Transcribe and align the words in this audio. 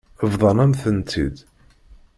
Bḍan-am-tent-id. 0.31 1.35